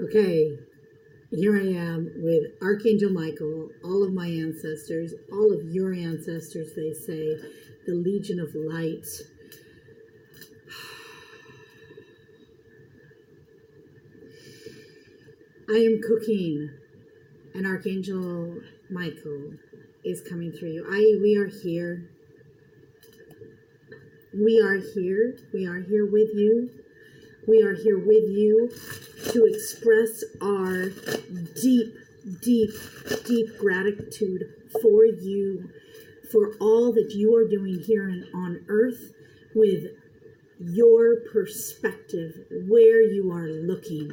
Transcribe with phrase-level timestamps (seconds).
[0.00, 0.56] Okay,
[1.32, 6.92] here I am with Archangel Michael, all of my ancestors, all of your ancestors, they
[6.92, 7.36] say,
[7.84, 9.04] the Legion of Light.
[15.68, 16.70] I am cooking,
[17.54, 18.60] and Archangel
[18.90, 19.54] Michael
[20.04, 20.86] is coming through you.
[20.88, 22.08] I we are here.
[24.32, 25.36] We are here.
[25.52, 26.70] We are here with you.
[27.48, 28.70] We are here with you
[29.32, 30.90] to express our
[31.62, 31.94] deep,
[32.42, 32.70] deep,
[33.24, 34.42] deep gratitude
[34.82, 35.70] for you,
[36.30, 39.14] for all that you are doing here and on earth
[39.54, 39.86] with
[40.60, 42.34] your perspective,
[42.68, 44.10] where you are looking.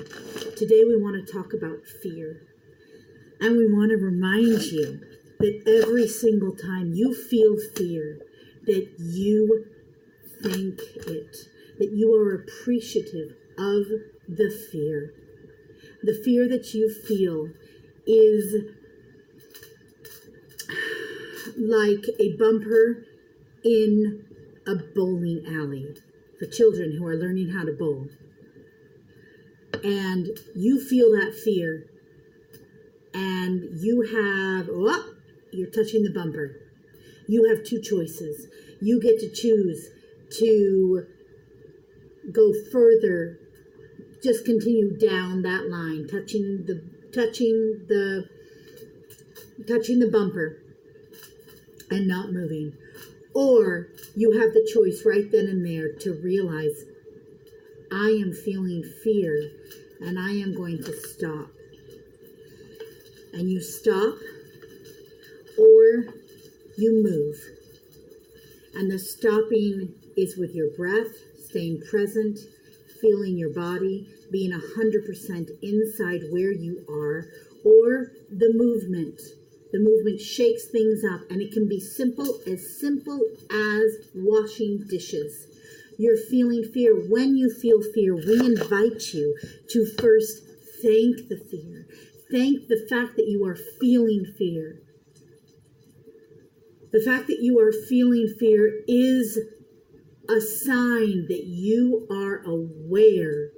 [0.56, 2.42] Today, we want to talk about fear.
[3.42, 5.02] And we want to remind you
[5.40, 8.22] that every single time you feel fear,
[8.66, 9.66] that you
[10.42, 11.36] thank it,
[11.80, 13.86] that you are appreciative of
[14.28, 15.14] the fear.
[16.04, 17.50] The fear that you feel
[18.06, 18.72] is
[21.58, 23.06] like a bumper
[23.64, 24.26] in
[24.68, 25.96] a bowling alley
[26.40, 28.08] for children who are learning how to bowl.
[29.84, 31.86] And you feel that fear,
[33.14, 35.14] and you have, oh,
[35.52, 36.56] you're touching the bumper.
[37.28, 38.48] You have two choices.
[38.82, 39.90] You get to choose
[40.40, 41.08] to
[42.32, 43.40] go further,
[44.24, 46.82] just continue down that line, touching the
[47.14, 48.28] touching the
[49.68, 50.58] touching the bumper
[51.90, 52.74] and not moving.
[53.34, 56.86] Or you have the choice right then and there to realize
[57.92, 59.52] I am feeling fear
[60.02, 61.50] and I am going to stop.
[63.34, 64.16] And you stop
[65.58, 66.14] or
[66.78, 67.38] you move.
[68.74, 71.16] And the stopping is with your breath,
[71.56, 72.38] staying present,
[73.00, 77.26] feeling your body, being 100% inside where you are,
[77.64, 79.22] or the movement
[79.72, 83.20] the movement shakes things up, and it can be simple, as simple
[83.52, 85.48] as washing dishes.
[85.98, 86.96] You're feeling fear.
[86.96, 89.36] When you feel fear, we invite you
[89.72, 90.44] to first
[90.82, 91.88] thank the fear.
[92.32, 94.82] Thank the fact that you are feeling fear.
[96.94, 99.38] The fact that you are feeling fear is
[100.30, 103.52] a sign that you are aware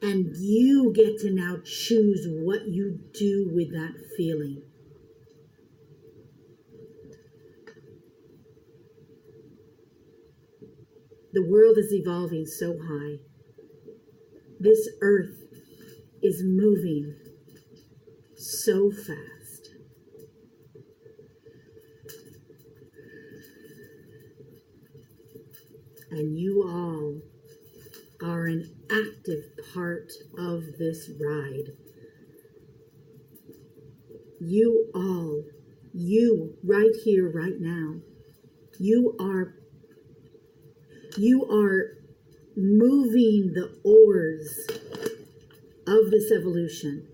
[0.00, 4.62] and you get to now choose what you do with that feeling.
[11.32, 13.20] The world is evolving so high.
[14.60, 15.42] This earth
[16.22, 17.14] is moving
[18.36, 19.41] so fast.
[26.12, 27.22] And you all
[28.22, 31.72] are an active part of this ride.
[34.38, 35.44] You all,
[35.94, 38.02] you right here, right now,
[38.78, 39.54] you are
[41.16, 41.96] you are
[42.56, 44.66] moving the oars
[45.86, 47.08] of this evolution.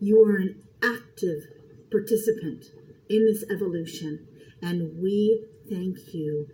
[0.00, 1.42] You are an active
[1.90, 2.64] participant
[3.10, 4.26] in this evolution,
[4.62, 6.48] and we thank you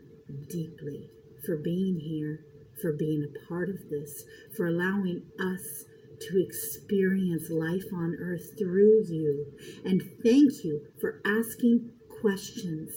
[0.49, 1.11] deeply
[1.45, 2.45] for being here,
[2.81, 4.25] for being a part of this,
[4.57, 5.85] for allowing us
[6.21, 9.47] to experience life on earth through you.
[9.85, 11.91] And thank you for asking
[12.21, 12.91] questions.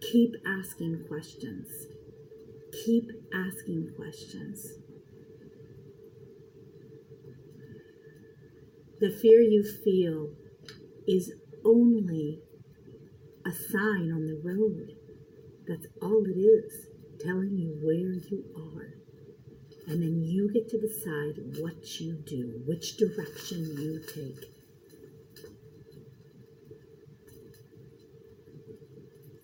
[0.00, 1.68] Keep asking questions.
[2.84, 4.66] Keep asking questions.
[9.00, 10.30] The fear you feel
[11.06, 11.32] is
[11.64, 12.40] only
[13.46, 14.97] a sign on the road.
[15.68, 16.86] That's all it is,
[17.20, 18.94] telling you where you are.
[19.86, 24.46] And then you get to decide what you do, which direction you take.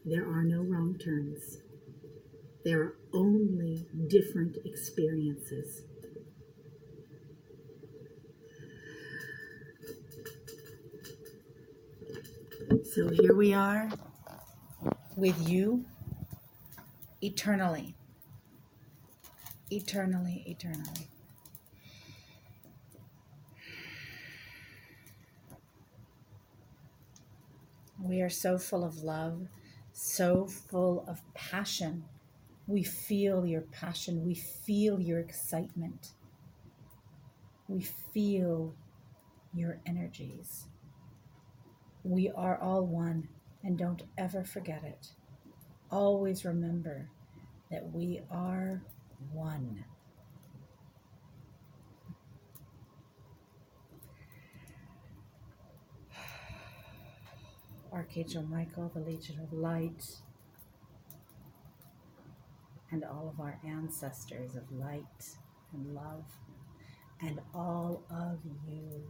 [0.06, 1.58] There are no wrong turns.
[2.64, 5.82] There are only different experiences.
[12.94, 13.90] So here we are
[15.16, 15.84] with you
[17.24, 17.94] eternally.
[19.70, 21.08] Eternally, eternally.
[28.00, 29.48] We are so full of love,
[29.92, 32.04] so full of passion
[32.66, 34.24] we feel your passion.
[34.24, 36.12] We feel your excitement.
[37.68, 38.74] We feel
[39.52, 40.64] your energies.
[42.02, 43.28] We are all one,
[43.62, 45.08] and don't ever forget it.
[45.90, 47.10] Always remember
[47.70, 48.82] that we are
[49.32, 49.84] one.
[57.92, 60.04] Archangel Michael, the Legion of Light,
[62.90, 65.02] and all of our ancestors of light
[65.72, 66.24] and love,
[67.20, 68.38] and all of
[68.68, 69.02] you.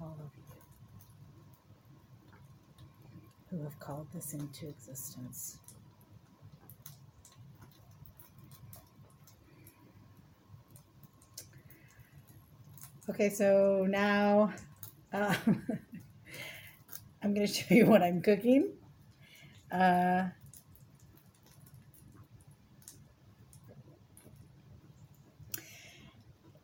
[0.00, 0.41] All of you.
[3.52, 5.58] Who have called this into existence.
[13.10, 14.54] Okay, so now
[15.12, 15.36] um,
[17.22, 18.70] I'm going to show you what I'm cooking.
[19.70, 20.24] Uh,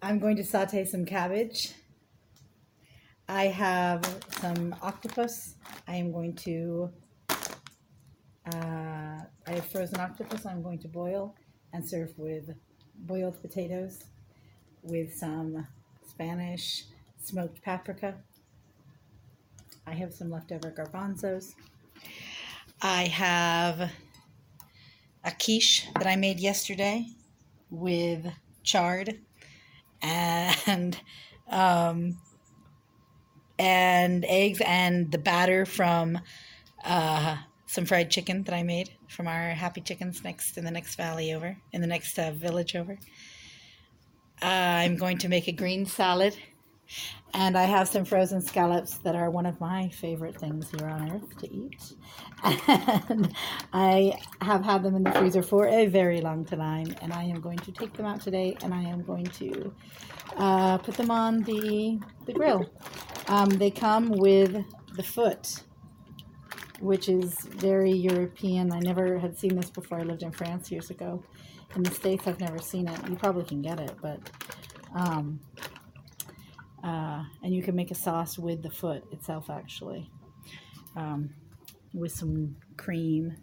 [0.01, 1.75] I'm going to saute some cabbage.
[3.29, 4.03] I have
[4.41, 5.58] some octopus.
[5.89, 6.91] I am going to,
[7.31, 11.35] uh, I have frozen octopus I'm going to boil
[11.73, 12.51] and serve with
[12.95, 14.05] boiled potatoes
[14.83, 15.67] with some
[16.07, 16.85] Spanish
[17.23, 18.17] smoked paprika.
[19.87, 21.55] I have some leftover garbanzos.
[22.83, 23.91] I have
[25.25, 27.07] a quiche that I made yesterday
[27.71, 28.27] with
[28.63, 29.21] chard
[30.03, 30.99] and
[31.51, 32.19] um,
[33.59, 36.21] and eggs and the batter from
[36.85, 40.97] uh, some fried chicken that I made from our Happy Chickens next in the next
[40.97, 42.99] valley over in the next uh, village over.
[44.41, 46.37] Uh, I'm going to make a green salad,
[47.35, 51.11] and I have some frozen scallops that are one of my favorite things here on
[51.11, 51.95] earth to eat.
[53.09, 53.35] And
[53.73, 57.41] I have had them in the freezer for a very long time, and I am
[57.41, 59.75] going to take them out today, and I am going to
[60.37, 62.71] uh, put them on the the grill.
[63.29, 64.65] Um, they come with
[64.97, 65.63] the foot,
[66.81, 68.73] which is very European.
[68.73, 70.01] I never had seen this before.
[70.01, 71.23] I lived in France years ago.
[71.77, 72.99] In the States, I've never seen it.
[73.09, 74.19] You probably can get it, but.
[74.95, 75.41] Um,
[76.83, 80.09] uh, and you can make a sauce with the foot itself, actually,
[80.97, 81.31] um,
[81.93, 83.37] with some cream